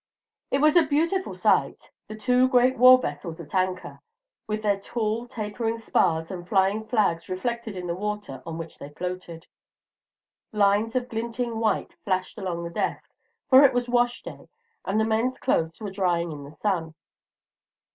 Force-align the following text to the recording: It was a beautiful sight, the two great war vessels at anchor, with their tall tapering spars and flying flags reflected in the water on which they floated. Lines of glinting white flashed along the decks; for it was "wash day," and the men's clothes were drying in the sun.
It 0.49 0.61
was 0.61 0.75
a 0.75 0.81
beautiful 0.81 1.35
sight, 1.35 1.91
the 2.07 2.15
two 2.15 2.47
great 2.49 2.75
war 2.75 2.97
vessels 2.99 3.39
at 3.39 3.53
anchor, 3.53 4.01
with 4.47 4.63
their 4.63 4.79
tall 4.79 5.27
tapering 5.27 5.77
spars 5.77 6.31
and 6.31 6.49
flying 6.49 6.83
flags 6.87 7.29
reflected 7.29 7.75
in 7.75 7.85
the 7.85 7.93
water 7.93 8.41
on 8.43 8.57
which 8.57 8.79
they 8.79 8.89
floated. 8.89 9.45
Lines 10.51 10.95
of 10.95 11.07
glinting 11.07 11.59
white 11.59 11.93
flashed 12.03 12.39
along 12.39 12.63
the 12.63 12.71
decks; 12.71 13.09
for 13.47 13.61
it 13.61 13.75
was 13.75 13.87
"wash 13.87 14.23
day," 14.23 14.49
and 14.85 14.99
the 14.99 15.05
men's 15.05 15.37
clothes 15.37 15.79
were 15.79 15.91
drying 15.91 16.31
in 16.31 16.45
the 16.45 16.55
sun. 16.55 16.95